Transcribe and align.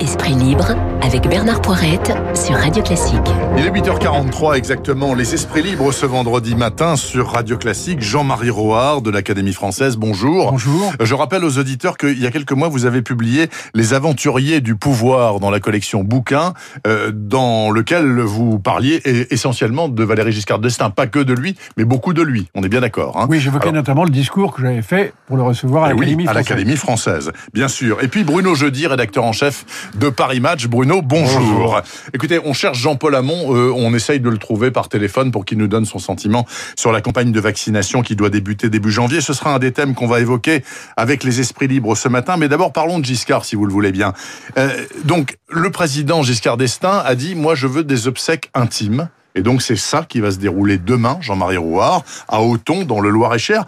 Esprit 0.00 0.34
libre 0.34 0.74
avec 1.00 1.26
Bernard 1.28 1.62
Poirette 1.62 2.12
sur 2.34 2.54
Radio 2.56 2.82
Classique. 2.82 3.16
Il 3.56 3.64
est 3.64 3.70
8h43 3.70 4.56
exactement, 4.56 5.14
les 5.14 5.32
esprits 5.32 5.62
libres 5.62 5.92
ce 5.92 6.04
vendredi 6.04 6.54
matin 6.54 6.96
sur 6.96 7.30
Radio 7.30 7.56
Classique. 7.56 8.02
Jean-Marie 8.02 8.50
Roard 8.50 9.04
de 9.04 9.10
l'Académie 9.10 9.54
française, 9.54 9.96
bonjour. 9.96 10.50
Bonjour. 10.50 10.92
Je 11.00 11.14
rappelle 11.14 11.44
aux 11.44 11.58
auditeurs 11.58 11.96
qu'il 11.96 12.20
y 12.20 12.26
a 12.26 12.30
quelques 12.30 12.52
mois, 12.52 12.68
vous 12.68 12.84
avez 12.84 13.00
publié 13.00 13.48
Les 13.74 13.94
aventuriers 13.94 14.60
du 14.60 14.76
pouvoir 14.76 15.40
dans 15.40 15.50
la 15.50 15.60
collection 15.60 16.04
Bouquins, 16.04 16.52
euh, 16.86 17.10
dans 17.14 17.70
lequel 17.70 18.20
vous 18.20 18.58
parliez 18.58 19.00
essentiellement 19.30 19.88
de 19.88 20.04
Valéry 20.04 20.32
Giscard 20.32 20.58
d'Estaing. 20.58 20.90
Pas 20.90 21.06
que 21.06 21.20
de 21.20 21.32
lui, 21.32 21.56
mais 21.76 21.84
beaucoup 21.84 22.12
de 22.12 22.22
lui. 22.22 22.48
On 22.54 22.62
est 22.62 22.68
bien 22.68 22.80
d'accord. 22.80 23.18
Hein 23.18 23.26
oui, 23.30 23.40
j'évoquais 23.40 23.72
notamment 23.72 24.04
le 24.04 24.10
discours 24.10 24.54
que 24.54 24.62
j'avais 24.62 24.82
fait 24.82 25.14
pour 25.26 25.36
le 25.36 25.42
recevoir 25.42 25.84
à 25.84 25.90
eh 25.90 25.94
l'Académie 25.94 26.16
oui, 26.16 26.24
française. 26.24 26.30
à 26.30 26.34
l'Académie 26.34 26.76
française, 26.76 27.32
bien 27.54 27.68
sûr. 27.68 28.02
Et 28.02 28.08
puis 28.08 28.24
Bruno 28.24 28.54
Jeudi, 28.54 28.86
rédacteur 28.86 29.24
en 29.24 29.32
chef 29.32 29.64
de 29.94 30.08
Paris 30.08 30.40
Match. 30.40 30.66
Bruno, 30.66 31.02
bonjour. 31.02 31.80
Écoutez, 32.12 32.40
on 32.44 32.52
cherche 32.52 32.78
Jean-Paul 32.78 33.14
Hamon, 33.14 33.54
euh, 33.54 33.72
on 33.74 33.94
essaye 33.94 34.20
de 34.20 34.28
le 34.28 34.38
trouver 34.38 34.70
par 34.70 34.88
téléphone 34.88 35.30
pour 35.30 35.44
qu'il 35.44 35.58
nous 35.58 35.68
donne 35.68 35.84
son 35.84 35.98
sentiment 35.98 36.46
sur 36.76 36.92
la 36.92 37.00
campagne 37.00 37.32
de 37.32 37.40
vaccination 37.40 38.02
qui 38.02 38.16
doit 38.16 38.30
débuter 38.30 38.68
début 38.68 38.90
janvier. 38.90 39.20
Ce 39.20 39.32
sera 39.32 39.54
un 39.54 39.58
des 39.58 39.72
thèmes 39.72 39.94
qu'on 39.94 40.06
va 40.06 40.20
évoquer 40.20 40.62
avec 40.96 41.24
les 41.24 41.40
esprits 41.40 41.68
libres 41.68 41.96
ce 41.96 42.08
matin. 42.08 42.36
Mais 42.36 42.48
d'abord, 42.48 42.72
parlons 42.72 42.98
de 42.98 43.04
Giscard, 43.04 43.44
si 43.44 43.56
vous 43.56 43.66
le 43.66 43.72
voulez 43.72 43.92
bien. 43.92 44.12
Euh, 44.58 44.68
donc, 45.04 45.36
le 45.48 45.70
président 45.70 46.22
Giscard 46.22 46.56
d'Estaing 46.56 47.02
a 47.04 47.14
dit, 47.14 47.34
moi, 47.34 47.54
je 47.54 47.66
veux 47.66 47.84
des 47.84 48.08
obsèques 48.08 48.50
intimes. 48.54 49.08
Et 49.34 49.42
donc, 49.42 49.60
c'est 49.60 49.76
ça 49.76 50.04
qui 50.08 50.20
va 50.20 50.30
se 50.30 50.38
dérouler 50.38 50.78
demain, 50.78 51.18
Jean-Marie 51.20 51.58
Rouard, 51.58 52.04
à 52.26 52.40
Auton, 52.40 52.84
dans 52.84 53.00
le 53.00 53.10
Loir-et-Cher. 53.10 53.66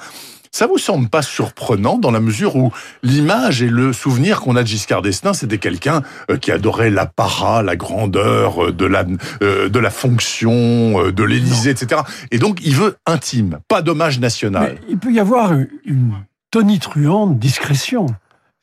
Ça 0.51 0.66
vous 0.66 0.79
semble 0.79 1.09
pas 1.09 1.23
surprenant 1.23 1.98
dans 1.98 2.11
la 2.11 2.20
mesure 2.20 2.57
où 2.57 2.73
l'image 3.02 3.62
et 3.62 3.69
le 3.69 3.93
souvenir 3.93 4.41
qu'on 4.41 4.57
a 4.57 4.62
de 4.62 4.69
Giscard 4.69 5.02
d'Estaing, 5.02 5.34
c'était 5.34 5.59
quelqu'un 5.59 6.02
euh, 6.30 6.37
qui 6.37 6.52
adorait 6.52 6.91
l'apparat, 6.91 7.62
la 7.62 7.77
grandeur 7.77 8.66
euh, 8.66 8.73
de 8.73 8.87
la 8.87 9.05
euh, 9.43 9.68
de 9.68 9.79
la 9.79 9.90
fonction, 9.90 11.10
de 11.10 11.23
l'Élysée, 11.23 11.71
etc. 11.71 12.02
Et 12.30 12.38
donc 12.38 12.60
il 12.63 12.74
veut 12.74 12.96
intime, 13.07 13.59
pas 13.68 13.82
d'hommage 13.82 14.18
national. 14.21 14.74
Mais 14.74 14.80
il 14.88 14.99
peut 14.99 15.13
y 15.13 15.21
avoir 15.21 15.52
une 15.85 16.15
tonitruante 16.51 17.38
discrétion, 17.38 18.07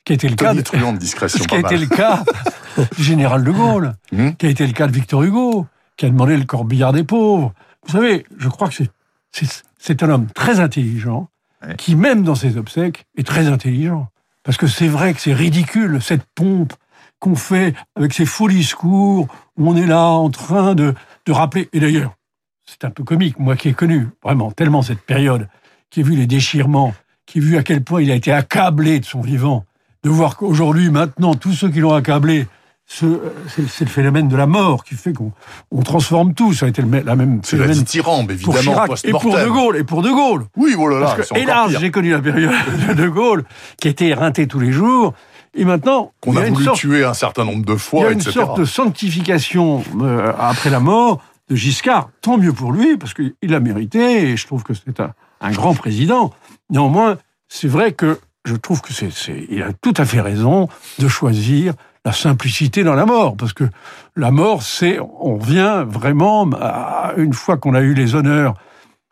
qui 0.04 0.12
a 0.12 0.14
été 0.14 0.28
le 0.28 0.36
cas 0.36 0.54
de, 0.54 0.62
discrétion, 0.96 1.44
qui 1.48 1.54
a 1.54 1.60
été 1.60 1.76
le 1.76 1.86
cas 1.86 2.24
du 2.96 3.02
général 3.02 3.44
de 3.44 3.50
Gaulle, 3.50 3.94
mmh. 4.12 4.32
qui 4.32 4.46
a 4.46 4.48
été 4.48 4.66
le 4.66 4.72
cas 4.72 4.86
de 4.86 4.92
Victor 4.92 5.22
Hugo, 5.22 5.66
qui 5.96 6.06
a 6.06 6.08
demandé 6.08 6.36
le 6.36 6.44
corbillard 6.44 6.92
des 6.92 7.04
pauvres. 7.04 7.52
Vous 7.86 7.92
savez, 7.92 8.26
je 8.36 8.48
crois 8.48 8.68
que 8.68 8.84
c'est 9.78 10.02
un 10.02 10.10
homme 10.10 10.26
très 10.34 10.60
intelligent 10.60 11.28
qui, 11.78 11.96
même 11.96 12.22
dans 12.22 12.34
ses 12.34 12.56
obsèques, 12.56 13.06
est 13.16 13.26
très 13.26 13.46
intelligent. 13.46 14.08
Parce 14.42 14.56
que 14.56 14.66
c'est 14.66 14.88
vrai 14.88 15.14
que 15.14 15.20
c'est 15.20 15.32
ridicule, 15.32 16.00
cette 16.00 16.24
pompe 16.34 16.72
qu'on 17.18 17.34
fait 17.34 17.74
avec 17.96 18.12
ces 18.12 18.26
faux 18.26 18.48
discours, 18.48 19.26
où 19.56 19.70
on 19.70 19.76
est 19.76 19.86
là 19.86 20.04
en 20.04 20.30
train 20.30 20.74
de, 20.74 20.94
de 21.24 21.32
rappeler. 21.32 21.68
Et 21.72 21.80
d'ailleurs, 21.80 22.14
c'est 22.64 22.84
un 22.84 22.90
peu 22.90 23.04
comique, 23.04 23.38
moi 23.38 23.56
qui 23.56 23.68
ai 23.68 23.72
connu 23.72 24.08
vraiment 24.22 24.50
tellement 24.50 24.82
cette 24.82 25.00
période, 25.00 25.48
qui 25.90 26.00
ai 26.00 26.02
vu 26.02 26.14
les 26.14 26.26
déchirements, 26.26 26.94
qui 27.24 27.38
ai 27.38 27.40
vu 27.40 27.56
à 27.56 27.62
quel 27.62 27.82
point 27.82 28.02
il 28.02 28.10
a 28.10 28.14
été 28.14 28.32
accablé 28.32 29.00
de 29.00 29.04
son 29.04 29.20
vivant, 29.20 29.64
de 30.02 30.10
voir 30.10 30.36
qu'aujourd'hui, 30.36 30.90
maintenant, 30.90 31.34
tous 31.34 31.52
ceux 31.52 31.70
qui 31.70 31.80
l'ont 31.80 31.94
accablé 31.94 32.46
c'est 32.86 33.80
le 33.80 33.86
phénomène 33.86 34.28
de 34.28 34.36
la 34.36 34.46
mort 34.46 34.84
qui 34.84 34.94
fait 34.94 35.12
qu'on 35.12 35.32
on 35.72 35.82
transforme 35.82 36.34
tout. 36.34 36.52
Ça 36.52 36.66
a 36.66 36.68
été 36.68 36.82
le, 36.82 37.00
la 37.00 37.16
même. 37.16 37.40
C'est 37.42 37.56
la 37.56 37.66
dithyrambe, 37.68 38.30
évidemment. 38.30 38.52
Pour 38.52 38.62
Chirac, 38.62 39.04
et 39.04 39.10
pour 39.10 39.36
De 39.36 39.48
Gaulle, 39.48 39.76
et 39.76 39.84
pour 39.84 40.02
De 40.02 40.10
Gaulle. 40.10 40.46
Oui, 40.56 40.74
voilà. 40.76 41.14
Parce 41.16 41.30
que, 41.30 41.38
hélas, 41.38 41.76
j'ai 41.80 41.90
connu 41.90 42.10
la 42.10 42.20
période 42.20 42.52
de 42.88 42.94
De 42.94 43.08
Gaulle 43.08 43.44
qui 43.80 43.88
était 43.88 44.06
éreinté 44.06 44.46
tous 44.46 44.60
les 44.60 44.72
jours. 44.72 45.14
Et 45.54 45.64
maintenant, 45.64 46.12
qu'on 46.20 46.36
a, 46.36 46.42
a 46.42 46.50
voulu 46.50 46.64
sorte, 46.64 46.78
tuer 46.78 47.04
un 47.04 47.14
certain 47.14 47.44
nombre 47.44 47.64
de 47.64 47.76
fois, 47.76 48.00
Il 48.00 48.04
y 48.04 48.06
a 48.06 48.12
une 48.12 48.20
etc. 48.20 48.32
sorte 48.32 48.60
de 48.60 48.64
sanctification 48.64 49.82
euh, 50.02 50.32
après 50.38 50.70
la 50.70 50.80
mort 50.80 51.20
de 51.48 51.56
Giscard. 51.56 52.10
Tant 52.20 52.36
mieux 52.36 52.52
pour 52.52 52.72
lui, 52.72 52.98
parce 52.98 53.14
qu'il 53.14 53.32
l'a 53.42 53.60
mérité, 53.60 54.30
et 54.30 54.36
je 54.36 54.46
trouve 54.46 54.62
que 54.62 54.74
c'est 54.74 55.00
un, 55.00 55.12
un, 55.40 55.50
grand 55.52 55.74
président. 55.74 56.32
Néanmoins, 56.68 57.16
c'est 57.48 57.68
vrai 57.68 57.92
que 57.92 58.20
je 58.44 58.54
trouve 58.54 58.80
que 58.80 58.92
c'est, 58.92 59.10
il 59.50 59.62
a 59.62 59.72
tout 59.72 59.94
à 59.96 60.04
fait 60.04 60.20
raison 60.20 60.68
de 60.98 61.08
choisir 61.08 61.74
la 62.06 62.12
simplicité 62.12 62.84
dans 62.84 62.94
la 62.94 63.04
mort, 63.04 63.36
parce 63.36 63.52
que 63.52 63.64
la 64.14 64.30
mort, 64.30 64.62
c'est, 64.62 65.00
on 65.00 65.38
vient 65.38 65.82
vraiment, 65.82 66.48
à, 66.52 67.14
une 67.16 67.32
fois 67.32 67.56
qu'on 67.56 67.74
a 67.74 67.80
eu 67.80 67.94
les 67.94 68.14
honneurs, 68.14 68.54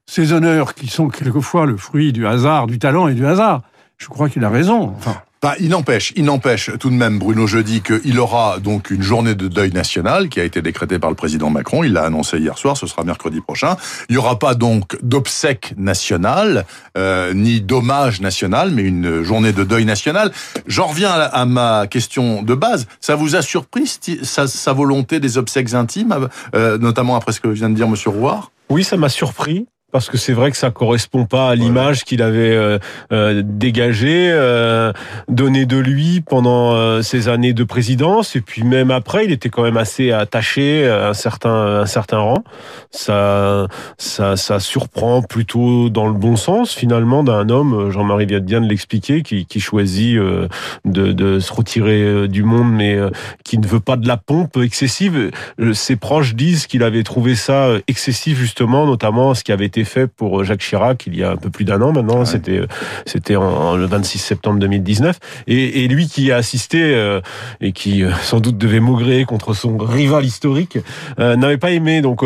ces 0.07 0.33
honneurs 0.33 0.75
qui 0.75 0.87
sont 0.87 1.09
quelquefois 1.09 1.67
le 1.67 1.77
fruit 1.77 2.13
du 2.13 2.25
hasard, 2.25 2.69
du 2.69 2.79
talent 2.79 3.09
et 3.09 3.15
du 3.15 3.27
hasard. 3.27 3.63
Je 3.99 4.07
crois 4.07 4.29
qu'il 4.29 4.45
a 4.45 4.49
raison. 4.49 4.95
Enfin, 4.97 5.17
bah, 5.45 5.57
il 5.61 5.69
n'empêche, 5.69 6.15
il 6.17 6.25
n'empêche 6.25 6.71
tout 6.81 6.89
de 6.89 6.95
même, 6.95 7.19
Bruno 7.19 7.47
Jeudi, 7.47 7.83
qu'il 7.83 8.19
aura 8.19 8.61
donc 8.61 8.91
une 8.91 9.03
journée 9.03 9.35
de 9.35 9.47
deuil 9.47 9.73
national 9.73 10.31
qui 10.31 10.41
a 10.41 10.45
été 10.45 10.63
décrétée 10.63 10.99
par 10.99 11.11
le 11.11 11.17
président 11.17 11.51
Macron. 11.51 11.85
Il 11.85 11.93
l'a 11.93 12.05
annoncé 12.05 12.39
hier 12.39 12.57
soir, 12.57 12.79
ce 12.79 12.87
sera 12.87 13.05
mercredi 13.05 13.43
prochain. 13.43 13.77
Il 14.09 14.13
n'y 14.13 14.17
aura 14.17 14.39
pas 14.39 14.55
donc 14.55 14.97
d'obsèques 15.03 15.75
nationales, 15.77 16.65
euh, 16.97 17.35
ni 17.35 17.61
d'hommage 17.61 18.23
national, 18.23 18.71
mais 18.71 18.85
une 18.85 19.23
journée 19.23 19.53
de 19.53 19.65
deuil 19.65 19.85
national. 19.85 20.33
J'en 20.67 20.87
reviens 20.87 21.11
à, 21.11 21.45
ma 21.45 21.89
question 21.89 22.43
de 22.43 22.55
base. 22.55 22.87
Ça 23.03 23.15
vous 23.15 23.37
a 23.37 23.43
surpris 23.43 23.99
sa, 24.23 24.47
sa 24.47 24.73
volonté 24.73 25.21
des 25.21 25.37
obsèques 25.37 25.75
intimes, 25.75 26.31
euh, 26.55 26.79
notamment 26.79 27.17
après 27.17 27.33
ce 27.33 27.43
que 27.43 27.49
vient 27.49 27.69
de 27.69 27.75
dire 27.75 27.87
Monsieur 27.87 28.09
Rouard? 28.09 28.51
Oui, 28.71 28.83
ça 28.83 28.97
m'a 28.97 29.11
surpris 29.11 29.67
parce 29.95 30.11
que 30.11 30.17
c'est 30.19 30.33
vrai 30.33 30.51
que 30.51 30.57
ça 30.57 30.73
correspond 30.73 31.25
pas 31.25 31.51
à 31.51 31.55
l'image 31.55 32.03
qu'il 32.03 32.21
avait 32.21 32.51
euh, 32.57 32.81
euh, 33.13 33.43
dégagée, 33.45 34.29
euh, 34.29 34.93
donnée 35.29 35.67
de 35.67 35.77
lui 35.77 36.21
pendant 36.21 36.75
euh, 36.75 37.01
ses 37.01 37.29
années 37.29 37.53
de 37.53 37.63
présidence, 37.63 38.35
et 38.35 38.41
puis 38.41 38.65
même 38.65 38.91
après, 38.91 39.25
il 39.25 39.31
était 39.31 39.51
quand 39.51 39.63
même 39.63 39.77
assez 39.77 40.11
attaché 40.11 40.89
à 40.89 41.11
un 41.11 41.15
certain 41.15 41.83
un 41.83 41.87
certain 41.87 42.19
rang. 42.19 42.43
Ça 42.91 43.69
ça 43.97 44.37
ça 44.37 44.59
surprend 44.59 45.23
plutôt 45.23 45.91
dans 45.91 46.09
le 46.09 46.15
bon 46.15 46.35
sens 46.35 46.75
finalement 46.75 47.23
d'un 47.23 47.49
homme, 47.49 47.93
Jean-Marie 47.93 48.27
vient 48.27 48.41
bien 48.41 48.61
de 48.61 48.67
l'expliquer, 48.67 49.23
qui, 49.23 49.47
qui 49.47 49.61
choisit 49.61 50.17
euh, 50.17 50.49
de, 50.85 51.13
de 51.13 51.39
se 51.39 51.53
retirer 51.53 52.03
euh, 52.03 52.27
du 52.27 52.43
monde, 52.43 52.73
mais 52.73 52.99
qui 53.45 53.59
ne 53.59 53.67
veut 53.69 53.79
pas 53.79 53.95
de 53.95 54.09
la 54.09 54.17
pompe 54.17 54.57
excessive. 54.57 55.31
Ses 55.73 55.95
proches 55.95 56.35
disent 56.35 56.67
qu'il 56.67 56.83
avait 56.83 57.05
trouvé 57.05 57.37
ça 57.37 57.69
excessif 57.87 58.37
justement, 58.39 58.87
notamment 58.87 59.35
ce 59.35 59.45
qui 59.45 59.53
avait 59.53 59.67
été 59.67 59.84
fait 59.85 60.07
pour 60.07 60.45
Jacques 60.45 60.61
Chirac 60.61 61.05
il 61.07 61.17
y 61.17 61.23
a 61.23 61.31
un 61.31 61.37
peu 61.37 61.51
plus 61.51 61.65
d'un 61.65 61.81
an 61.83 61.93
maintenant. 61.93 62.21
Ouais. 62.21 62.27
C'était 62.27 62.61
c'était 63.07 63.37
en, 63.37 63.77
le 63.77 63.87
26 63.87 64.19
septembre 64.19 64.59
2019. 64.61 65.19
Et, 65.47 65.85
et 65.85 65.89
lui 65.89 66.09
qui 66.09 66.33
a 66.33 66.37
assisté 66.37 66.95
euh, 66.95 67.21
et 67.61 67.73
qui 67.73 68.03
euh, 68.03 68.11
sans 68.23 68.41
doute 68.41 68.59
devait 68.59 68.81
maugréer 68.81 69.25
contre 69.25 69.55
son 69.55 69.77
rival 69.77 70.25
historique 70.25 70.79
euh, 71.19 71.37
n'avait 71.37 71.59
pas 71.59 71.71
aimé. 71.71 72.01
Donc 72.01 72.21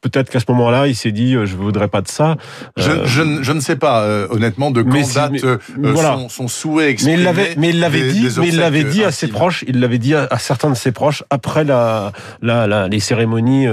peut-être 0.00 0.30
qu'à 0.30 0.40
ce 0.40 0.46
moment-là, 0.48 0.86
il 0.86 0.96
s'est 0.96 1.12
dit 1.12 1.34
je 1.44 1.56
voudrais 1.56 1.88
pas 1.88 2.00
de 2.02 2.08
ça. 2.08 2.36
Je, 2.76 2.90
je, 3.04 3.42
je 3.42 3.52
ne 3.52 3.60
sais 3.60 3.76
pas 3.76 4.06
honnêtement 4.30 4.70
de 4.70 4.82
quand 4.82 4.92
mais 4.92 5.04
date 5.14 5.32
mais, 5.32 5.90
voilà. 5.92 6.14
son, 6.14 6.28
son, 6.28 6.48
souhait 6.48 6.90
exprimé. 6.90 7.16
Mais 7.16 7.22
il 7.22 7.24
l'avait 7.24 7.54
mais 7.56 7.68
il 7.70 7.80
l'avait 7.80 8.12
dit 8.12 8.28
mais 8.38 8.48
il 8.48 8.56
l'avait 8.56 8.84
dit 8.84 9.04
à 9.04 9.12
ses 9.12 9.28
proches. 9.28 9.64
Il 9.68 9.80
l'avait 9.80 9.98
dit 9.98 10.14
à, 10.14 10.26
à, 10.30 10.38
certains 10.38 10.70
de 10.70 10.76
ses 10.76 10.92
proches 10.92 11.22
après 11.30 11.64
la, 11.64 12.12
la, 12.40 12.66
la 12.66 12.88
les 12.88 13.00
cérémonies 13.00 13.66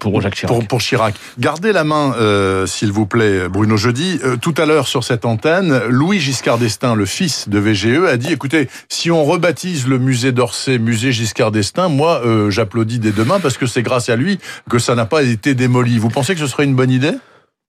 pour 0.00 0.20
Jacques 0.20 0.34
Chirac. 0.34 0.56
Pour, 0.56 0.66
pour 0.66 0.80
Chirac. 0.80 1.14
Gardez 1.38 1.72
la 1.72 1.84
main. 1.84 2.14
Euh, 2.18 2.35
s'il 2.66 2.92
vous 2.92 3.06
plaît, 3.06 3.48
Bruno 3.48 3.76
Jeudi. 3.76 4.18
Euh, 4.24 4.36
tout 4.36 4.54
à 4.58 4.66
l'heure, 4.66 4.88
sur 4.88 5.04
cette 5.04 5.24
antenne, 5.24 5.80
Louis 5.88 6.20
Giscard 6.20 6.58
d'Estaing, 6.58 6.94
le 6.94 7.06
fils 7.06 7.48
de 7.48 7.58
VGE, 7.58 8.04
a 8.08 8.16
dit, 8.16 8.32
écoutez, 8.32 8.68
si 8.88 9.10
on 9.10 9.24
rebaptise 9.24 9.86
le 9.86 9.98
musée 9.98 10.32
d'Orsay 10.32 10.78
musée 10.78 11.12
Giscard 11.12 11.52
d'Estaing, 11.52 11.88
moi, 11.88 12.22
euh, 12.24 12.50
j'applaudis 12.50 12.98
dès 12.98 13.12
demain 13.12 13.40
parce 13.40 13.56
que 13.58 13.66
c'est 13.66 13.82
grâce 13.82 14.08
à 14.08 14.16
lui 14.16 14.38
que 14.68 14.78
ça 14.78 14.94
n'a 14.94 15.06
pas 15.06 15.22
été 15.22 15.54
démoli. 15.54 15.98
Vous 15.98 16.10
pensez 16.10 16.34
que 16.34 16.40
ce 16.40 16.46
serait 16.46 16.64
une 16.64 16.74
bonne 16.74 16.90
idée? 16.90 17.14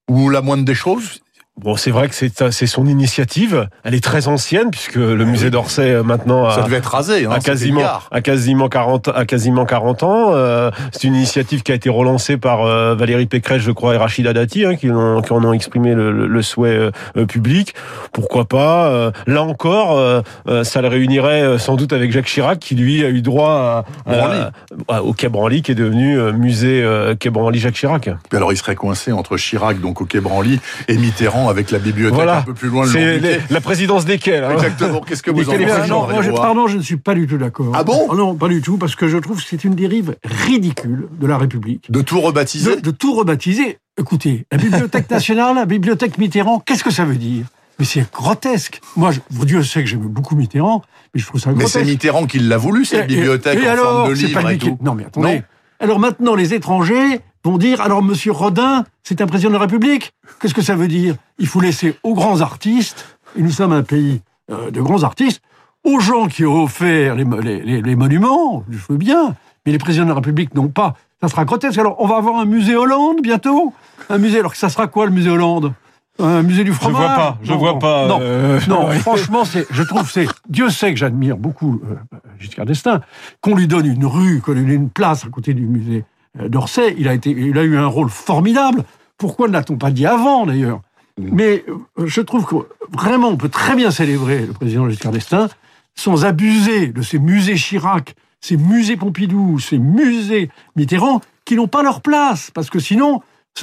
Ou 0.08 0.30
la 0.30 0.40
moindre 0.40 0.64
des 0.64 0.74
choses? 0.74 1.20
Bon, 1.60 1.74
c'est 1.74 1.90
vrai 1.90 2.08
que 2.08 2.14
c'est 2.14 2.66
son 2.66 2.86
initiative. 2.86 3.68
Elle 3.82 3.94
est 3.94 4.04
très 4.04 4.28
ancienne 4.28 4.70
puisque 4.70 4.94
le 4.94 5.24
musée 5.24 5.50
d'Orsay 5.50 5.90
euh, 5.90 6.02
maintenant 6.04 6.46
a, 6.46 6.54
ça 6.54 6.62
devait 6.62 6.76
être 6.76 6.92
rasé, 6.92 7.26
hein, 7.26 7.32
a 7.32 7.40
quasiment 7.40 7.82
a 8.12 8.20
quasiment 8.20 8.68
40 8.68 9.08
a 9.08 9.24
quasiment 9.24 9.64
40 9.64 10.02
ans. 10.04 10.30
Euh, 10.34 10.70
c'est 10.92 11.08
une 11.08 11.16
initiative 11.16 11.64
qui 11.64 11.72
a 11.72 11.74
été 11.74 11.90
relancée 11.90 12.36
par 12.36 12.62
euh, 12.62 12.94
Valérie 12.94 13.26
Pécresse, 13.26 13.62
je 13.62 13.72
crois, 13.72 13.94
et 13.94 13.96
Rachida 13.96 14.32
Dati, 14.32 14.64
hein, 14.64 14.76
qui, 14.76 14.88
ont, 14.88 15.20
qui 15.20 15.32
en 15.32 15.44
ont 15.44 15.52
exprimé 15.52 15.94
le, 15.94 16.42
souhait 16.42 16.90
euh, 17.16 17.26
public. 17.26 17.74
Pourquoi 18.12 18.44
pas 18.44 19.12
Là 19.26 19.42
encore, 19.42 20.22
ça 20.62 20.80
le 20.80 20.88
réunirait 20.88 21.58
sans 21.58 21.76
doute 21.76 21.92
avec 21.92 22.12
Jacques 22.12 22.26
Chirac, 22.26 22.58
qui 22.58 22.74
lui 22.74 23.04
a 23.04 23.08
eu 23.08 23.22
droit 23.22 23.84
à, 24.06 24.50
à, 24.88 25.02
au 25.02 25.12
Quai 25.12 25.28
Branly, 25.28 25.62
qui 25.62 25.72
est 25.72 25.74
devenu 25.74 26.20
musée 26.32 26.84
Quai 27.18 27.30
Branly 27.30 27.58
Jacques 27.58 27.74
Chirac. 27.74 28.02
Puis 28.02 28.36
alors, 28.36 28.52
il 28.52 28.56
serait 28.56 28.76
coincé 28.76 29.12
entre 29.12 29.36
Chirac, 29.36 29.80
donc 29.80 30.00
au 30.00 30.04
Quai 30.04 30.20
Branly, 30.20 30.60
et 30.86 30.96
Mitterrand 30.96 31.47
avec 31.48 31.70
la 31.70 31.78
bibliothèque 31.78 32.14
voilà. 32.14 32.38
un 32.38 32.42
peu 32.42 32.54
plus 32.54 32.68
loin 32.68 32.84
le 32.84 32.90
C'est 32.90 33.18
les, 33.18 33.38
la 33.50 33.60
présidence 33.60 34.04
desquels. 34.04 34.44
Hein. 34.44 34.52
Exactement. 34.54 35.00
Qu'est-ce 35.00 35.22
que 35.22 35.30
vous 35.30 35.48
en 35.48 35.52
pensez 35.52 35.88
non, 35.88 36.06
moi, 36.08 36.22
je, 36.22 36.30
Pardon, 36.30 36.66
je 36.66 36.76
ne 36.76 36.82
suis 36.82 36.96
pas 36.96 37.14
du 37.14 37.26
tout 37.26 37.38
d'accord. 37.38 37.72
Ah 37.74 37.84
bon? 37.84 38.06
Oh 38.10 38.14
Non, 38.14 38.34
pas 38.34 38.48
du 38.48 38.62
tout, 38.62 38.78
parce 38.78 38.94
que 38.94 39.08
je 39.08 39.16
trouve 39.18 39.38
que 39.38 39.48
c'est 39.48 39.64
une 39.64 39.74
dérive 39.74 40.16
ridicule 40.24 41.08
de 41.18 41.26
la 41.26 41.38
République. 41.38 41.90
De 41.90 42.02
tout 42.02 42.20
rebaptiser? 42.20 42.76
De, 42.76 42.80
de 42.80 42.90
tout 42.90 43.14
rebaptiser. 43.14 43.78
Écoutez, 43.98 44.46
la 44.52 44.58
Bibliothèque 44.58 45.10
nationale, 45.10 45.56
la 45.56 45.66
Bibliothèque 45.66 46.18
Mitterrand, 46.18 46.60
qu'est-ce 46.60 46.84
que 46.84 46.92
ça 46.92 47.04
veut 47.04 47.16
dire? 47.16 47.46
Mais 47.78 47.84
c'est 47.84 48.10
grotesque. 48.12 48.80
Moi, 48.96 49.12
je, 49.12 49.20
Dieu 49.44 49.62
sait 49.62 49.82
que 49.82 49.88
j'aime 49.88 50.00
beaucoup 50.00 50.34
Mitterrand, 50.34 50.82
mais 51.14 51.20
je 51.20 51.26
trouve 51.26 51.40
ça 51.40 51.50
grotesque. 51.50 51.76
Mais 51.76 51.84
c'est 51.84 51.90
Mitterrand 51.90 52.26
qui 52.26 52.38
l'a 52.38 52.56
voulu, 52.56 52.84
cette 52.84 53.06
bibliothèque 53.06 53.60
en 53.64 53.70
alors, 53.70 53.84
forme 53.84 54.08
de 54.08 54.14
livre 54.14 54.50
et 54.50 54.58
tout. 54.58 54.78
Non, 54.82 54.94
mais 54.94 55.04
attendez. 55.04 55.42
Alors 55.80 56.00
maintenant, 56.00 56.34
les 56.34 56.54
étrangers 56.54 57.20
vont 57.44 57.58
dire, 57.58 57.80
alors 57.80 58.02
Monsieur 58.02 58.32
Rodin, 58.32 58.84
c'est 59.02 59.20
un 59.20 59.26
président 59.26 59.50
de 59.50 59.54
la 59.54 59.60
République. 59.60 60.12
Qu'est-ce 60.40 60.54
que 60.54 60.62
ça 60.62 60.74
veut 60.74 60.88
dire? 60.88 61.14
Il 61.38 61.46
faut 61.46 61.60
laisser 61.60 61.96
aux 62.02 62.14
grands 62.14 62.40
artistes, 62.40 63.18
et 63.36 63.42
nous 63.42 63.50
sommes 63.50 63.72
un 63.72 63.82
pays 63.82 64.20
euh, 64.50 64.70
de 64.70 64.80
grands 64.80 65.02
artistes, 65.02 65.42
aux 65.84 66.00
gens 66.00 66.26
qui 66.26 66.44
ont 66.44 66.64
offert 66.64 67.14
les, 67.14 67.24
les, 67.24 67.82
les, 67.82 67.96
monuments, 67.96 68.64
je 68.68 68.78
veux 68.88 68.98
bien, 68.98 69.34
mais 69.64 69.72
les 69.72 69.78
présidents 69.78 70.04
de 70.04 70.10
la 70.10 70.16
République 70.16 70.54
n'ont 70.54 70.68
pas. 70.68 70.94
Ça 71.20 71.28
sera 71.28 71.44
grotesque. 71.44 71.78
Alors, 71.78 71.96
on 71.98 72.06
va 72.06 72.16
avoir 72.16 72.36
un 72.36 72.44
musée 72.44 72.76
Hollande 72.76 73.18
bientôt? 73.22 73.72
Un 74.08 74.18
musée, 74.18 74.38
alors 74.40 74.52
que 74.52 74.58
ça 74.58 74.68
sera 74.68 74.86
quoi 74.86 75.06
le 75.06 75.12
musée 75.12 75.30
Hollande? 75.30 75.72
Un 76.20 76.42
musée 76.42 76.64
du 76.64 76.72
fromage. 76.72 77.00
Je 77.00 77.06
vois 77.06 77.14
pas, 77.14 77.38
je 77.42 77.52
vois 77.52 77.78
pas. 77.78 78.08
Non, 78.08 78.18
euh, 78.20 78.60
non 78.68 78.90
franchement, 79.00 79.44
c'est, 79.44 79.66
je 79.70 79.82
trouve, 79.84 80.10
c'est, 80.10 80.26
Dieu 80.48 80.68
sait 80.68 80.92
que 80.92 80.98
j'admire 80.98 81.36
beaucoup 81.36 81.80
euh, 81.88 82.18
Giscard 82.40 82.66
d'Estaing, 82.66 83.00
qu'on 83.40 83.54
lui 83.54 83.68
donne 83.68 83.86
une 83.86 84.04
rue, 84.04 84.40
qu'on 84.40 84.52
lui 84.52 84.62
donne 84.62 84.70
une 84.72 84.90
place 84.90 85.24
à 85.24 85.28
côté 85.28 85.54
du 85.54 85.66
musée 85.66 86.04
d'Orsay. 86.34 86.94
Il 86.98 87.08
a 87.08 87.14
été, 87.14 87.30
il 87.30 87.58
a 87.58 87.62
eu 87.62 87.76
un 87.76 87.86
rôle 87.86 88.08
formidable. 88.08 88.84
Pourquoi 89.16 89.48
ne 89.48 89.52
l'a-t-on 89.52 89.76
pas 89.76 89.90
dit 89.90 90.06
avant, 90.06 90.46
d'ailleurs? 90.46 90.80
Mm. 91.18 91.28
Mais 91.32 91.64
euh, 91.68 92.06
je 92.06 92.20
trouve 92.20 92.46
que 92.46 92.54
vraiment, 92.92 93.28
on 93.28 93.36
peut 93.36 93.48
très 93.48 93.74
bien 93.76 93.90
célébrer 93.90 94.46
le 94.46 94.52
président 94.52 94.88
Giscard 94.88 95.12
d'Estaing 95.12 95.48
sans 95.94 96.24
abuser 96.24 96.88
de 96.88 97.02
ces 97.02 97.18
musées 97.18 97.56
Chirac, 97.56 98.14
ces 98.40 98.56
musées 98.56 98.96
Pompidou, 98.96 99.58
ces 99.58 99.78
musées 99.78 100.48
Mitterrand, 100.76 101.20
qui 101.44 101.56
n'ont 101.56 101.66
pas 101.66 101.82
leur 101.82 102.02
place. 102.02 102.52
Parce 102.52 102.70
que 102.70 102.78
sinon, 102.78 103.20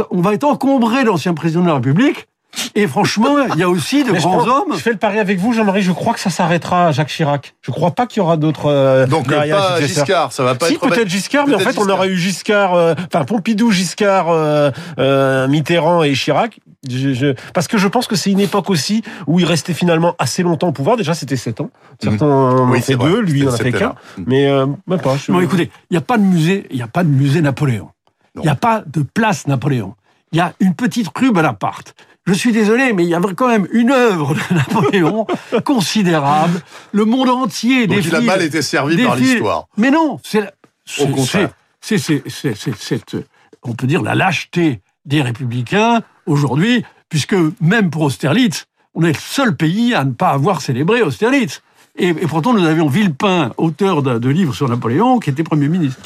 on 0.10 0.22
va 0.22 0.34
être 0.34 0.44
encombré 0.44 1.06
d'anciens 1.06 1.34
présidents 1.34 1.62
de 1.62 1.68
la 1.68 1.76
République 1.76 2.28
et 2.76 2.88
franchement, 2.88 3.38
il 3.54 3.60
y 3.60 3.64
a 3.64 3.70
aussi 3.70 4.04
de 4.04 4.12
grands 4.12 4.46
hommes. 4.48 4.74
Je 4.74 4.80
fais 4.80 4.92
le 4.92 4.98
pari 4.98 5.20
avec 5.20 5.40
vous, 5.40 5.54
Jean-Marie. 5.54 5.82
Je 5.82 5.92
crois 5.92 6.14
que 6.14 6.20
ça 6.20 6.30
s'arrêtera 6.30 6.88
à 6.88 6.92
Jacques 6.92 7.10
Chirac. 7.10 7.56
Je 7.62 7.72
crois 7.72 7.92
pas 7.92 8.06
qu'il 8.08 8.20
y 8.20 8.22
aura 8.22 8.38
d'autres. 8.38 8.68
Euh, 8.68 9.08
Donc 9.08 9.28
pas 9.28 9.82
Giscard, 9.82 10.32
ça 10.32 10.44
va 10.44 10.56
pas 10.56 10.68
si, 10.68 10.76
être. 10.76 10.88
peut-être 10.88 11.10
Giscard, 11.10 11.48
mais 11.48 11.56
en 11.56 11.60
fait, 11.60 11.78
on 11.78 11.90
aurait 11.90 12.10
eu 12.10 12.18
Giscard, 12.18 12.74
euh, 12.74 12.94
enfin 13.08 13.26
Pompidou, 13.26 13.72
Giscard, 13.72 14.30
euh, 14.30 14.72
euh, 15.00 15.48
Mitterrand 15.48 16.04
et 16.04 16.14
Chirac. 16.14 16.60
Je, 16.90 17.14
je, 17.14 17.34
parce 17.54 17.68
que 17.68 17.78
je 17.78 17.88
pense 17.88 18.08
que 18.08 18.16
c'est 18.16 18.32
une 18.32 18.40
époque 18.40 18.70
aussi 18.70 19.02
où 19.28 19.40
il 19.40 19.46
restait 19.46 19.74
finalement 19.74 20.16
assez 20.20 20.44
longtemps 20.44 20.68
au 20.68 20.72
pouvoir. 20.72 20.98
Déjà, 20.98 21.14
c'était 21.14 21.36
7 21.36 21.62
ans. 21.62 21.72
Certains 22.02 22.26
en 22.26 22.72
ont 22.72 22.82
fait 22.82 22.96
deux, 22.96 23.22
lui, 23.22 23.40
il 23.40 23.50
en 23.50 23.54
a 23.54 23.58
fait 23.58 23.72
qu'un. 23.72 23.96
Mais 24.26 24.48
euh, 24.48 24.68
même 24.88 25.00
pas. 25.00 25.18
Je... 25.18 25.32
Non, 25.32 25.42
écoutez, 25.42 25.72
il 25.90 25.94
n'y 25.94 25.98
a 25.98 26.02
pas 26.02 26.18
de 26.18 26.24
musée, 26.24 26.68
il 26.70 26.76
n'y 26.76 26.84
a 26.84 26.88
pas 26.88 27.04
de 27.04 27.10
musée 27.10 27.42
Napoléon. 27.42 27.90
Il 28.36 28.42
n'y 28.42 28.50
a 28.50 28.56
pas 28.56 28.84
de 28.86 29.02
place 29.02 29.48
Napoléon. 29.48 29.96
Il 30.32 30.38
y 30.38 30.42
a 30.42 30.54
une 30.60 30.76
petite 30.76 31.08
rue 31.18 31.32
Bonaparte. 31.32 31.96
Je 32.28 32.34
suis 32.34 32.52
désolé, 32.52 32.92
mais 32.94 33.04
il 33.04 33.10
y 33.10 33.14
avait 33.14 33.36
quand 33.36 33.48
même 33.48 33.68
une 33.72 33.92
œuvre 33.92 34.34
de 34.34 34.54
Napoléon 34.56 35.28
considérable. 35.64 36.60
Le 36.92 37.06
monde 37.06 37.30
entier 37.30 37.86
Donc 37.86 38.04
il 38.04 38.16
a 38.16 38.22
mal 38.22 38.42
été 38.42 38.62
servi 38.62 39.04
par 39.04 39.16
l'histoire. 39.16 39.68
Mais 39.78 39.92
non, 39.92 40.20
c'est 40.24 40.52
au 41.00 41.08
contraire. 41.08 41.52
C'est 41.82 42.00
cette, 42.00 43.16
on 43.64 43.74
peut 43.74 43.86
dire, 43.86 44.02
la 44.02 44.16
lâcheté 44.16 44.82
des 45.06 45.22
républicains 45.22 46.02
aujourd'hui, 46.26 46.84
puisque 47.10 47.36
même 47.62 47.92
pour 47.92 48.04
Austerlitz, 48.04 48.66
on 48.96 49.04
est 49.04 49.14
le 49.14 49.20
seul 49.20 49.56
pays 49.56 49.94
à 49.94 50.04
ne 50.04 50.12
pas 50.12 50.30
avoir 50.30 50.62
célébré 50.62 51.04
Austerlitz. 51.04 51.62
Et, 51.98 52.14
pourtant, 52.14 52.54
nous 52.54 52.66
avions 52.66 52.90
Villepin, 52.90 53.54
auteur 53.56 54.04
de, 54.04 54.30
livres 54.30 54.54
sur 54.54 54.68
Napoléon, 54.68 55.20
qui 55.20 55.30
était 55.30 55.44
Premier 55.44 55.70
ministre. 55.70 56.02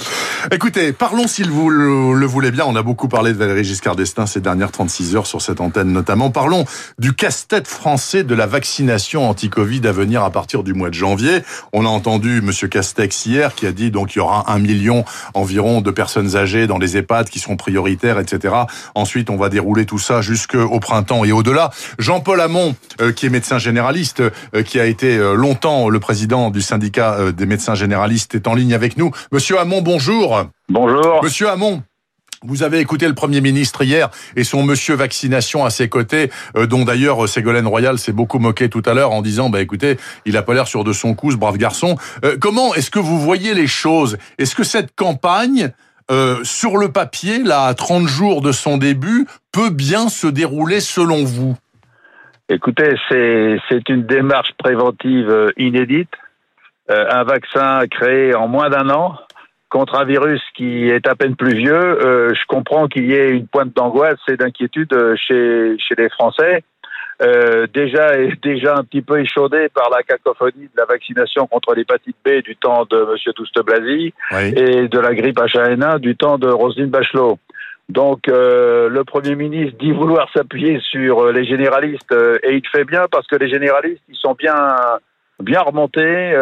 Écoutez, 0.52 0.94
parlons, 0.94 1.28
s'il 1.28 1.50
vous 1.50 1.70
le, 1.70 2.26
voulez 2.28 2.52
bien, 2.52 2.64
on 2.68 2.76
a 2.76 2.84
beaucoup 2.84 3.08
parlé 3.08 3.34
de 3.34 3.38
Valéry 3.38 3.64
Giscard 3.64 3.96
d'Estaing 3.96 4.28
ces 4.28 4.40
dernières 4.40 4.72
36 4.72 5.16
heures 5.16 5.28
sur 5.28 5.42
cette 5.42 5.60
antenne 5.60 5.92
notamment. 5.92 6.30
Parlons 6.30 6.64
du 7.00 7.14
casse-tête 7.14 7.68
français 7.68 8.24
de 8.24 8.36
la 8.36 8.46
vaccination 8.46 9.28
anti-Covid 9.30 9.82
à 9.86 9.92
venir 9.92 10.24
à 10.24 10.30
partir 10.30 10.64
du 10.64 10.74
mois 10.74 10.90
de 10.90 10.94
janvier. 10.94 11.42
On 11.74 11.86
a 11.86 11.90
entendu 11.90 12.42
Monsieur 12.42 12.68
Castex 12.68 13.26
hier 13.26 13.54
qui 13.54 13.66
a 13.66 13.74
dit 13.74 13.92
donc 13.92 14.16
il 14.16 14.20
y 14.20 14.22
aura 14.22 14.50
un 14.52 14.60
million 14.60 15.04
environ 15.34 15.82
de 15.82 15.92
personnes 15.92 16.38
âgées 16.38 16.68
dans 16.68 16.78
les 16.78 16.96
EHPAD 16.96 17.30
qui 17.30 17.40
seront 17.40 17.58
prioritaires, 17.58 18.20
etc. 18.20 18.54
Ensuite, 18.96 19.30
on 19.30 19.38
va 19.38 19.50
dérouler 19.50 19.86
tout 19.86 20.00
ça 20.00 20.22
jusqu'au 20.22 20.80
printemps 20.80 21.26
et 21.26 21.34
au-delà. 21.34 21.72
Jean-Paul 21.98 22.40
Hamon, 22.40 22.76
euh, 23.02 23.12
qui 23.12 23.26
est 23.26 23.30
médecin 23.30 23.58
généraliste, 23.58 24.22
euh, 24.22 24.64
qui 24.64 24.80
a 24.80 24.86
été 24.86 25.18
euh, 25.18 25.36
le 25.88 26.00
président 26.00 26.50
du 26.50 26.62
syndicat 26.62 27.16
euh, 27.20 27.32
des 27.32 27.46
médecins 27.46 27.76
généralistes, 27.76 28.36
est 28.36 28.48
en 28.48 28.54
ligne 28.54 28.74
avec 28.74 28.98
nous. 28.98 29.12
Monsieur 29.32 29.58
Hamon, 29.60 29.82
bonjour. 29.82 30.44
Bonjour. 30.68 31.24
Monsieur 31.24 31.50
Hamon. 31.50 31.82
Vous 32.44 32.64
avez 32.64 32.80
écouté 32.80 33.08
le 33.08 33.14
Premier 33.14 33.42
ministre 33.42 33.84
hier 33.84 34.10
et 34.36 34.44
son 34.44 34.64
monsieur 34.64 34.96
vaccination 34.96 35.66
à 35.66 35.70
ses 35.70 35.90
côtés, 35.90 36.32
euh, 36.58 36.68
dont 36.68 36.86
d'ailleurs 36.86 37.24
euh, 37.24 37.28
Ségolène 37.28 37.68
Royal 37.68 38.00
s'est 38.00 38.12
beaucoup 38.12 38.40
moqué 38.40 38.70
tout 38.70 38.84
à 38.86 38.94
l'heure 38.94 39.12
en 39.12 39.22
disant, 39.22 39.50
bah 39.50 39.62
écoutez, 39.62 39.98
il 40.26 40.36
a 40.36 40.42
pas 40.42 40.54
l'air 40.54 40.68
sûr 40.68 40.84
de 40.84 40.94
son 40.94 41.14
coup, 41.14 41.32
ce 41.32 41.38
brave 41.38 41.58
garçon. 41.58 41.96
comment 42.40 42.74
est-ce 42.76 42.92
que 42.92 43.00
vous 43.00 43.20
voyez 43.20 43.54
les 43.54 43.68
choses? 43.68 44.18
Est-ce 44.38 44.56
que 44.56 44.64
cette 44.64 44.96
campagne, 44.96 45.72
sur 46.44 46.78
le 46.78 46.92
papier, 46.92 47.44
là, 47.44 47.66
à 47.66 47.74
30 47.76 48.08
jours 48.08 48.42
de 48.42 48.52
son 48.52 48.78
début, 48.78 49.28
peut 49.52 49.70
bien 49.70 50.10
se 50.10 50.26
dérouler 50.26 50.80
selon 50.80 51.24
vous? 51.24 51.56
Écoutez, 52.52 52.96
c'est 53.10 53.90
une 53.90 54.08
démarche 54.08 54.54
préventive 54.58 55.30
euh, 55.30 55.50
inédite. 55.58 56.10
Euh, 56.90 57.06
un 57.12 57.24
vaccin 57.24 57.82
créé 57.88 58.34
en 58.34 58.48
moins 58.48 58.70
d'un 58.70 58.90
an 58.90 59.16
contre 59.70 59.94
un 59.94 60.04
virus 60.04 60.42
qui 60.56 60.90
est 60.90 61.08
à 61.08 61.14
peine 61.14 61.36
plus 61.36 61.54
vieux. 61.54 61.76
Euh, 61.76 62.34
je 62.34 62.46
comprends 62.48 62.88
qu'il 62.88 63.06
y 63.06 63.14
ait 63.14 63.30
une 63.30 63.46
pointe 63.46 63.76
d'angoisse 63.76 64.18
et 64.28 64.36
d'inquiétude 64.36 64.92
chez, 65.16 65.76
chez 65.78 65.94
les 65.96 66.10
Français. 66.10 66.64
Euh, 67.22 67.68
déjà 67.72 68.12
déjà 68.42 68.78
un 68.78 68.84
petit 68.84 69.04
peu 69.04 69.20
échaudé 69.20 69.68
par 69.70 69.92
la 69.92 70.02
cacophonie 70.02 70.70
de 70.74 70.78
la 70.78 70.86
vaccination 70.86 71.46
contre 71.46 71.76
l'hépatite 71.76 72.16
B 72.26 72.42
du 72.44 72.56
temps 72.56 72.86
de 72.90 72.98
M. 72.98 73.34
Douste-Blazy 73.36 74.14
et 74.56 74.88
de 74.88 75.00
la 75.00 75.14
grippe 75.14 75.38
H1N1 75.38 76.00
du 76.00 76.16
temps 76.16 76.40
de 76.40 76.48
Roselyne 76.48 76.90
Bachelot. 76.90 77.38
Donc 77.90 78.28
euh, 78.28 78.88
le 78.88 79.04
Premier 79.04 79.36
ministre 79.36 79.76
dit 79.80 79.92
vouloir 79.92 80.30
s'appuyer 80.32 80.80
sur 80.80 81.26
euh, 81.26 81.32
les 81.32 81.44
généralistes 81.44 82.12
euh, 82.12 82.38
et 82.44 82.54
il 82.54 82.68
fait 82.68 82.84
bien 82.86 83.06
parce 83.12 83.26
que 83.26 83.36
les 83.36 83.50
généralistes 83.50 84.04
ils 84.08 84.16
sont 84.16 84.36
bien 84.38 84.56
bien 85.40 85.62
remontés 85.62 86.34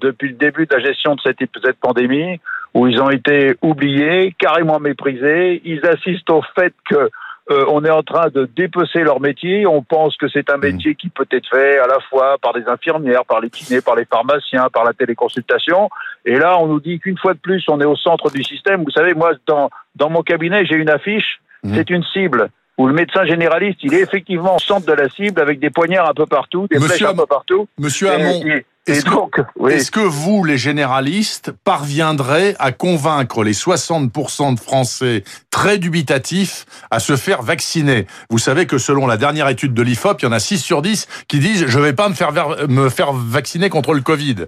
depuis 0.00 0.30
le 0.30 0.34
début 0.34 0.66
de 0.66 0.74
la 0.74 0.80
gestion 0.80 1.14
de 1.14 1.20
cette, 1.20 1.38
cette 1.64 1.78
pandémie 1.78 2.40
où 2.74 2.88
ils 2.88 3.00
ont 3.00 3.08
été 3.08 3.54
oubliés, 3.62 4.34
carrément 4.36 4.80
méprisés. 4.80 5.62
Ils 5.64 5.86
assistent 5.86 6.30
au 6.30 6.42
fait 6.58 6.74
que 6.90 7.08
euh, 7.50 7.64
on 7.68 7.84
est 7.84 7.90
en 7.90 8.02
train 8.02 8.28
de 8.28 8.48
dépecer 8.56 9.00
leur 9.00 9.20
métier. 9.20 9.66
On 9.66 9.82
pense 9.82 10.16
que 10.16 10.28
c'est 10.28 10.50
un 10.50 10.56
mmh. 10.56 10.60
métier 10.60 10.94
qui 10.96 11.08
peut 11.08 11.26
être 11.30 11.48
fait 11.48 11.78
à 11.78 11.86
la 11.86 12.00
fois 12.08 12.36
par 12.42 12.52
des 12.52 12.66
infirmières, 12.66 13.24
par 13.24 13.40
les 13.40 13.50
kinés, 13.50 13.80
par 13.80 13.94
les 13.94 14.04
pharmaciens, 14.04 14.68
par 14.72 14.84
la 14.84 14.92
téléconsultation. 14.92 15.88
Et 16.24 16.36
là, 16.36 16.58
on 16.58 16.66
nous 16.66 16.80
dit 16.80 16.98
qu'une 16.98 17.18
fois 17.18 17.34
de 17.34 17.38
plus, 17.38 17.64
on 17.68 17.80
est 17.80 17.84
au 17.84 17.96
centre 17.96 18.30
du 18.30 18.42
système. 18.42 18.82
Vous 18.82 18.90
savez, 18.90 19.14
moi, 19.14 19.32
dans, 19.46 19.70
dans 19.94 20.10
mon 20.10 20.22
cabinet, 20.22 20.66
j'ai 20.66 20.74
une 20.74 20.90
affiche. 20.90 21.40
Mmh. 21.62 21.74
C'est 21.74 21.90
une 21.90 22.02
cible 22.12 22.48
où 22.78 22.86
le 22.88 22.92
médecin 22.92 23.24
généraliste, 23.24 23.78
il 23.82 23.94
est 23.94 24.02
effectivement 24.02 24.56
au 24.56 24.58
centre 24.58 24.86
de 24.86 24.92
la 24.92 25.08
cible 25.08 25.40
avec 25.40 25.60
des 25.60 25.70
poignards 25.70 26.10
un 26.10 26.14
peu 26.14 26.26
partout, 26.26 26.66
des 26.70 26.78
flèches 26.78 27.02
un 27.02 27.14
peu 27.14 27.26
partout. 27.26 27.68
Monsieur 27.78 28.10
Hamon, 28.10 28.42
est-ce 28.86 29.90
que, 29.90 30.00
vous, 30.00 30.44
les 30.44 30.58
généralistes, 30.58 31.52
parviendrez 31.64 32.54
à 32.58 32.70
convaincre 32.70 33.42
les 33.42 33.52
60% 33.52 34.54
de 34.54 34.60
Français 34.60 35.24
très 35.50 35.78
dubitatifs 35.78 36.66
à 36.90 37.00
se 37.00 37.16
faire 37.16 37.42
vacciner? 37.42 38.06
Vous 38.30 38.38
savez 38.38 38.66
que 38.66 38.78
selon 38.78 39.06
la 39.06 39.16
dernière 39.16 39.48
étude 39.48 39.74
de 39.74 39.82
l'IFOP, 39.82 40.22
il 40.22 40.26
y 40.26 40.28
en 40.28 40.32
a 40.32 40.38
6 40.38 40.58
sur 40.58 40.82
10 40.82 41.08
qui 41.28 41.40
disent 41.40 41.66
«je 41.68 41.78
ne 41.78 41.84
vais 41.84 41.92
pas 41.94 42.08
me 42.08 42.14
faire, 42.14 42.32
me 42.68 42.88
faire 42.88 43.12
vacciner 43.12 43.70
contre 43.70 43.92
le 43.92 44.02
Covid». 44.02 44.46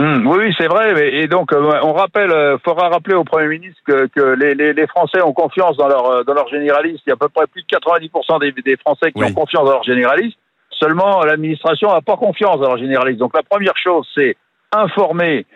Hum, 0.00 0.26
oui, 0.26 0.54
c'est 0.56 0.66
vrai. 0.66 1.14
Et 1.14 1.28
donc, 1.28 1.52
euh, 1.52 1.78
on 1.82 1.92
rappelle, 1.92 2.30
euh, 2.30 2.56
faudra 2.64 2.88
rappeler 2.88 3.14
au 3.14 3.24
Premier 3.24 3.48
ministre 3.48 3.80
que, 3.84 4.34
les, 4.34 4.86
Français 4.86 5.20
ont 5.20 5.34
confiance 5.34 5.76
dans 5.76 5.88
leur, 5.88 6.06
euh, 6.06 6.24
dans 6.24 6.32
leur 6.32 6.48
généraliste. 6.48 7.02
Il 7.06 7.10
y 7.10 7.12
a 7.12 7.14
à 7.14 7.18
peu 7.18 7.28
près 7.28 7.46
plus 7.46 7.62
de 7.62 7.66
90% 7.66 8.40
des, 8.64 8.76
Français 8.78 9.12
qui 9.12 9.22
ont 9.22 9.32
confiance 9.32 9.64
dans 9.66 9.72
leur 9.72 9.82
généraliste. 9.82 10.38
Seulement, 10.80 11.22
l'administration 11.24 11.92
n'a 11.92 12.00
pas 12.00 12.16
confiance 12.16 12.60
dans 12.60 12.68
leur 12.68 12.78
généraliste. 12.78 13.18
Donc, 13.18 13.34
la 13.34 13.42
première 13.42 13.76
chose, 13.76 14.06
c'est 14.16 14.36
informer 14.72 15.46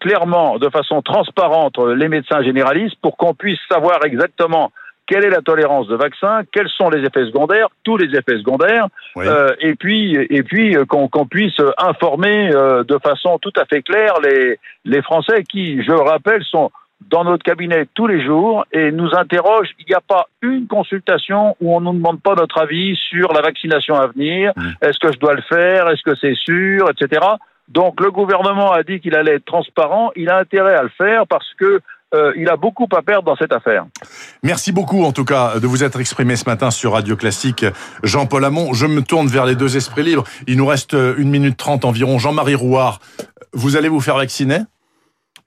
clairement, 0.00 0.58
de 0.58 0.68
façon 0.68 1.00
transparente, 1.00 1.78
les 1.78 2.08
médecins 2.08 2.42
généralistes 2.42 2.96
pour 3.00 3.16
qu'on 3.16 3.34
puisse 3.34 3.60
savoir 3.70 4.04
exactement 4.04 4.72
quelle 5.10 5.24
est 5.24 5.30
la 5.30 5.42
tolérance 5.42 5.88
de 5.88 5.96
vaccin, 5.96 6.42
quels 6.52 6.68
sont 6.68 6.88
les 6.88 7.04
effets 7.04 7.26
secondaires, 7.26 7.66
tous 7.82 7.96
les 7.96 8.16
effets 8.16 8.38
secondaires, 8.38 8.86
euh, 9.16 9.52
et 9.58 9.74
puis 9.74 10.14
et 10.14 10.42
puis 10.44 10.76
euh, 10.76 10.84
qu'on 10.84 11.26
puisse 11.26 11.60
informer 11.78 12.54
euh, 12.54 12.84
de 12.84 12.96
façon 13.02 13.38
tout 13.38 13.52
à 13.56 13.64
fait 13.64 13.82
claire 13.82 14.14
les 14.22 14.60
les 14.84 15.02
Français 15.02 15.42
qui, 15.42 15.82
je 15.82 15.90
le 15.90 16.00
rappelle, 16.00 16.44
sont 16.44 16.70
dans 17.08 17.24
notre 17.24 17.42
cabinet 17.42 17.86
tous 17.94 18.06
les 18.06 18.24
jours 18.24 18.64
et 18.72 18.92
nous 18.92 19.10
interrogent. 19.14 19.70
Il 19.78 19.86
n'y 19.88 19.94
a 19.94 20.00
pas 20.00 20.26
une 20.42 20.66
consultation 20.66 21.56
où 21.60 21.74
on 21.74 21.80
ne 21.80 21.86
nous 21.86 21.94
demande 21.94 22.20
pas 22.20 22.34
notre 22.34 22.58
avis 22.58 22.96
sur 23.08 23.32
la 23.32 23.40
vaccination 23.40 23.94
à 23.94 24.06
venir. 24.06 24.52
Mmh. 24.56 24.68
Est-ce 24.82 24.98
que 24.98 25.12
je 25.12 25.18
dois 25.18 25.34
le 25.34 25.42
faire? 25.42 25.88
Est-ce 25.88 26.02
que 26.02 26.14
c'est 26.20 26.34
sûr? 26.34 26.90
Etc. 26.90 27.20
Donc 27.68 28.00
le 28.00 28.10
gouvernement 28.10 28.72
a 28.72 28.82
dit 28.82 29.00
qu'il 29.00 29.14
allait 29.14 29.36
être 29.36 29.44
transparent. 29.44 30.10
Il 30.16 30.28
a 30.28 30.38
intérêt 30.38 30.74
à 30.74 30.82
le 30.82 30.90
faire 30.90 31.26
parce 31.26 31.48
que 31.58 31.80
euh, 32.12 32.32
il 32.36 32.48
a 32.48 32.56
beaucoup 32.56 32.88
à 32.96 33.02
perdre 33.02 33.22
dans 33.22 33.36
cette 33.36 33.52
affaire. 33.52 33.86
Merci 34.42 34.72
beaucoup 34.72 35.04
en 35.04 35.12
tout 35.12 35.24
cas 35.24 35.60
de 35.60 35.66
vous 35.68 35.84
être 35.84 36.00
exprimé 36.00 36.34
ce 36.34 36.44
matin 36.48 36.72
sur 36.72 36.92
Radio 36.92 37.16
Classique. 37.16 37.64
Jean-Paul 38.02 38.44
Hamon, 38.44 38.72
je 38.72 38.86
me 38.86 39.02
tourne 39.02 39.28
vers 39.28 39.46
les 39.46 39.54
deux 39.54 39.76
esprits 39.76 40.02
libres. 40.02 40.24
Il 40.48 40.56
nous 40.56 40.66
reste 40.66 40.94
une 40.94 41.30
minute 41.30 41.56
trente 41.56 41.84
environ. 41.84 42.18
Jean-Marie 42.18 42.56
Rouard, 42.56 42.98
vous 43.52 43.76
allez 43.76 43.88
vous 43.88 44.00
faire 44.00 44.16
vacciner? 44.16 44.58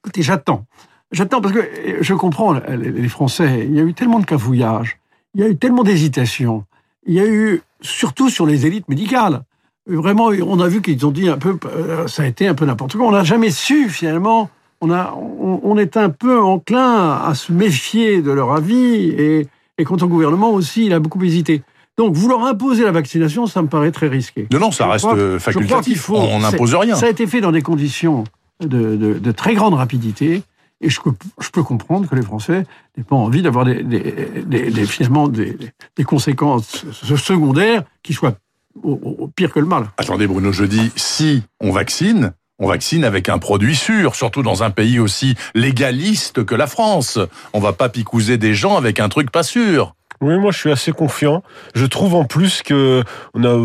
Écoutez, 0.06 0.22
j'attends. 0.22 0.66
J'attends 1.14 1.42
parce 1.42 1.54
que 1.54 1.62
je 2.02 2.14
comprends 2.16 2.54
les 2.54 3.08
Français. 3.08 3.66
Il 3.70 3.76
y 3.76 3.80
a 3.80 3.84
eu 3.84 3.94
tellement 3.94 4.20
de 4.20 4.26
cafouillage, 4.26 4.98
il 5.36 5.42
y 5.42 5.44
a 5.44 5.48
eu 5.48 5.56
tellement 5.56 5.84
d'hésitation, 5.84 6.66
il 7.06 7.14
y 7.14 7.20
a 7.20 7.26
eu 7.26 7.62
surtout 7.82 8.30
sur 8.30 8.46
les 8.46 8.66
élites 8.66 8.90
médicales. 8.90 9.44
Vraiment, 9.86 10.28
on 10.28 10.60
a 10.60 10.68
vu 10.68 10.82
qu'ils 10.82 11.06
ont 11.06 11.12
dit 11.12 11.30
un 11.30 11.38
peu, 11.38 11.58
euh, 11.66 12.08
ça 12.08 12.24
a 12.24 12.26
été 12.26 12.48
un 12.48 12.56
peu 12.56 12.66
n'importe 12.66 12.96
quoi. 12.96 13.06
On 13.06 13.12
n'a 13.12 13.24
jamais 13.24 13.52
su 13.52 13.90
finalement. 13.90 14.50
On, 14.82 14.92
a, 14.92 15.14
on, 15.16 15.78
est 15.78 15.96
un 15.96 16.10
peu 16.10 16.42
enclin 16.42 17.22
à 17.24 17.34
se 17.36 17.54
méfier 17.54 18.22
de 18.22 18.32
leur 18.32 18.52
avis 18.52 19.12
et, 19.18 19.48
et 19.78 19.84
quant 19.86 19.96
au 19.96 20.08
gouvernement 20.08 20.52
aussi, 20.52 20.88
il 20.88 20.94
a 20.94 21.00
beaucoup 21.00 21.24
hésité. 21.24 21.62
Donc, 21.98 22.16
vouloir 22.16 22.46
imposer 22.46 22.84
la 22.84 22.92
vaccination, 22.92 23.48
ça 23.48 23.62
me 23.62 23.68
paraît 23.68 23.92
très 23.92 24.10
risqué. 24.10 24.46
Non, 24.52 24.60
non, 24.60 24.72
ça 24.72 24.88
reste 24.88 25.38
facultatif. 25.38 26.10
on 26.10 26.40
n'impose 26.40 26.76
rien. 26.76 26.96
Ça 26.96 27.06
a 27.06 27.10
été 27.10 27.28
fait 27.28 27.40
dans 27.40 27.54
des 27.54 27.62
conditions 27.62 28.26
de, 28.60 28.98
de, 28.98 29.14
de 29.20 29.32
très 29.32 29.54
grande 29.54 29.76
rapidité. 29.76 30.42
Et 30.84 30.90
je, 30.90 31.00
peux 31.00 31.64
comprendre 31.64 32.10
que 32.10 32.16
les 32.16 32.22
Français 32.22 32.66
n'aient 32.98 33.06
pas 33.06 33.16
envie 33.16 33.42
d'avoir 33.42 33.64
des, 33.64 33.84
des, 33.84 34.70
des, 34.70 34.86
finalement 34.86 35.30
des, 35.30 35.58
conséquences 36.06 36.86
secondaires 36.92 37.84
qui 38.04 38.14
soient 38.14 38.36
au, 38.84 39.30
pire 39.34 39.52
que 39.54 39.60
le 39.60 39.66
mal. 39.66 39.88
Attendez 39.98 40.28
Bruno, 40.28 40.52
je 40.52 40.66
dis 40.66 40.92
si 40.98 41.44
on 41.62 41.72
vaccine, 41.72 42.34
on 42.60 42.68
vaccine 42.68 43.06
avec 43.06 43.30
un 43.30 43.40
produit 43.40 43.78
sûr, 43.78 44.16
surtout 44.16 44.44
dans 44.44 44.62
un 44.62 44.72
pays 44.72 45.00
aussi 45.00 45.36
légaliste 45.56 46.44
que 46.44 46.54
la 46.54 46.68
France. 46.68 47.18
On 47.54 47.62
va 47.62 47.72
pas 47.72 47.88
picouser 47.88 48.38
des 48.38 48.54
gens 48.54 48.76
avec 48.76 49.00
un 49.00 49.08
truc 49.08 49.32
pas 49.32 49.44
sûr. 49.44 49.96
Oui, 50.22 50.38
moi 50.38 50.52
je 50.52 50.58
suis 50.58 50.72
assez 50.72 50.92
confiant. 50.92 51.44
Je 51.76 51.86
trouve 51.86 52.16
en 52.16 52.24
plus 52.24 52.62
que 52.62 53.04
on 53.34 53.44
a, 53.44 53.58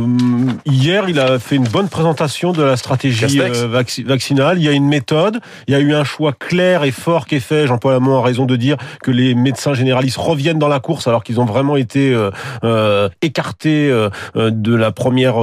hier 0.64 1.08
il 1.08 1.20
a 1.20 1.38
fait 1.38 1.56
une 1.56 1.68
bonne 1.68 1.88
présentation 1.88 2.52
de 2.52 2.62
la 2.62 2.76
stratégie 2.76 3.40
euh, 3.40 3.82
vaccinale. 4.04 4.58
Il 4.58 4.64
y 4.64 4.68
a 4.68 4.72
une 4.72 4.88
méthode, 4.88 5.40
il 5.66 5.72
y 5.72 5.76
a 5.76 5.80
eu 5.80 5.94
un 5.94 6.04
choix 6.04 6.32
clair 6.32 6.84
et 6.84 6.90
fort 6.90 7.26
qui 7.26 7.36
est 7.36 7.40
fait. 7.40 7.66
Jean-Paul 7.66 7.94
Hamon 7.94 8.18
a 8.18 8.22
raison 8.22 8.44
de 8.44 8.56
dire 8.56 8.76
que 9.02 9.10
les 9.10 9.34
médecins 9.34 9.74
généralistes 9.74 10.16
reviennent 10.16 10.58
dans 10.58 10.68
la 10.68 10.80
course 10.80 11.06
alors 11.06 11.22
qu'ils 11.22 11.40
ont 11.40 11.44
vraiment 11.44 11.76
été 11.76 12.12
euh, 12.12 12.30
euh 12.64 13.08
écartés 13.22 13.90
euh, 13.90 14.10
de 14.34 14.74
la 14.74 14.92
première 14.92 15.36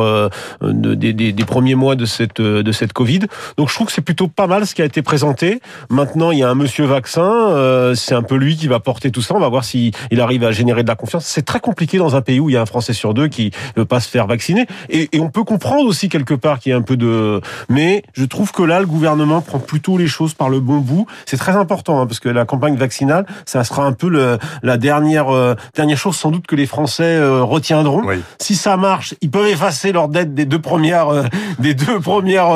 de, 0.61 0.93
des, 0.93 1.13
des, 1.13 1.45
premiers 1.45 1.75
mois 1.75 1.95
de 1.95 2.05
cette 2.05 2.41
de 2.41 2.71
cette 2.71 2.93
Covid. 2.93 3.21
Donc 3.57 3.69
je 3.69 3.75
trouve 3.75 3.87
que 3.87 3.93
c'est 3.93 4.01
plutôt 4.01 4.27
pas 4.27 4.47
mal 4.47 4.65
ce 4.65 4.75
qui 4.75 4.81
a 4.81 4.85
été 4.85 5.01
présenté. 5.01 5.61
Maintenant 5.89 6.31
il 6.31 6.39
y 6.39 6.43
a 6.43 6.49
un 6.49 6.55
monsieur 6.55 6.85
vaccin, 6.85 7.93
c'est 7.95 8.15
un 8.15 8.23
peu 8.23 8.35
lui 8.35 8.55
qui 8.55 8.67
va 8.67 8.79
porter 8.79 9.11
tout 9.11 9.21
ça. 9.21 9.35
On 9.35 9.39
va 9.39 9.49
voir 9.49 9.63
s'il 9.63 9.93
arrive 10.19 10.43
à 10.43 10.51
générer 10.51 10.83
de 10.83 10.87
la 10.87 10.94
c'est 11.19 11.45
très 11.45 11.59
compliqué 11.59 11.97
dans 11.97 12.15
un 12.15 12.21
pays 12.21 12.39
où 12.39 12.49
il 12.49 12.53
y 12.53 12.57
a 12.57 12.61
un 12.61 12.65
Français 12.65 12.93
sur 12.93 13.13
deux 13.13 13.27
qui 13.27 13.51
ne 13.75 13.81
veut 13.81 13.85
pas 13.85 13.99
se 13.99 14.09
faire 14.09 14.27
vacciner. 14.27 14.65
Et, 14.89 15.09
on 15.19 15.29
peut 15.29 15.43
comprendre 15.43 15.87
aussi 15.87 16.09
quelque 16.09 16.33
part 16.33 16.59
qu'il 16.59 16.71
y 16.71 16.73
a 16.73 16.77
un 16.77 16.83
peu 16.83 16.97
de... 16.97 17.41
Mais 17.69 18.03
je 18.13 18.25
trouve 18.25 18.51
que 18.51 18.61
là, 18.61 18.79
le 18.79 18.85
gouvernement 18.85 19.41
prend 19.41 19.59
plutôt 19.59 19.97
les 19.97 20.07
choses 20.07 20.33
par 20.33 20.49
le 20.49 20.59
bon 20.59 20.77
bout. 20.77 21.07
C'est 21.25 21.37
très 21.37 21.53
important, 21.53 21.99
hein, 21.99 22.05
parce 22.05 22.19
que 22.19 22.29
la 22.29 22.45
campagne 22.45 22.75
vaccinale, 22.75 23.25
ça 23.45 23.63
sera 23.63 23.85
un 23.85 23.93
peu 23.93 24.07
le, 24.07 24.37
la 24.61 24.77
dernière, 24.77 25.33
euh, 25.33 25.55
dernière 25.75 25.97
chose 25.97 26.15
sans 26.15 26.31
doute 26.31 26.45
que 26.45 26.55
les 26.55 26.67
Français 26.67 27.15
euh, 27.15 27.43
retiendront. 27.43 28.03
Si 28.39 28.55
ça 28.55 28.77
marche, 28.77 29.15
ils 29.21 29.31
peuvent 29.31 29.47
effacer 29.47 29.91
leur 29.91 30.09
dette 30.09 30.33
des 30.33 30.45
deux 30.45 30.59
premières, 30.59 31.09
euh, 31.09 31.23
des 31.59 31.73
deux 31.73 31.99
premières 31.99 32.55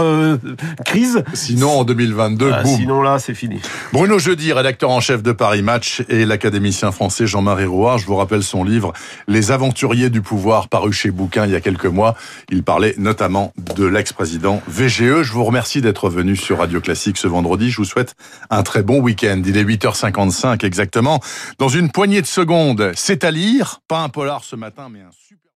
crises. 0.86 1.24
Sinon, 1.34 1.79
en 1.79 1.84
2022, 1.84 2.51
ah, 2.53 2.63
Sinon, 2.65 3.01
là, 3.01 3.19
c'est 3.19 3.34
fini. 3.34 3.60
Bruno 3.93 4.19
Jeudi, 4.19 4.53
rédacteur 4.53 4.89
en 4.91 5.00
chef 5.00 5.24
de 5.24 5.31
Paris 5.31 5.62
Match, 5.62 6.03
et 6.10 6.25
l'académicien 6.25 6.91
français 6.91 7.27
Jean-Marie 7.27 7.65
Rouard. 7.65 7.98
Je 7.98 8.05
vous 8.05 8.15
rappelle 8.29 8.43
son 8.43 8.63
livre 8.63 8.93
Les 9.27 9.50
aventuriers 9.50 10.12
du 10.12 10.21
pouvoir, 10.21 10.69
paru 10.69 10.93
chez 10.93 11.09
Bouquin 11.09 11.48
il 11.48 11.51
y 11.51 11.55
a 11.55 11.62
quelques 11.62 11.88
mois. 11.88 12.13
Il 12.51 12.62
parlait 12.63 12.93
notamment 13.00 13.53
de 13.75 13.86
l'ex-président 13.86 14.62
VGE. 14.67 15.24
Je 15.24 15.33
vous 15.33 15.43
remercie 15.43 15.81
d'être 15.81 16.12
venu 16.12 16.36
sur 16.36 16.59
Radio 16.59 16.79
Classique 16.79 17.17
ce 17.17 17.27
vendredi. 17.27 17.71
Je 17.71 17.77
vous 17.77 17.86
souhaite 17.86 18.13
un 18.51 18.62
très 18.62 18.83
bon 18.83 19.00
week-end. 19.00 19.41
Il 19.43 19.57
est 19.57 19.63
8h55 19.63 20.63
exactement. 20.63 21.19
Dans 21.57 21.69
une 21.69 21.89
poignée 21.89 22.21
de 22.21 22.27
secondes, 22.27 22.91
c'est 22.93 23.24
à 23.24 23.31
lire. 23.31 23.81
Pas 23.88 24.01
un 24.01 24.09
polar 24.09 24.43
ce 24.43 24.55
matin, 24.55 24.89
mais 24.91 25.00
un 25.00 25.09
super... 25.12 25.39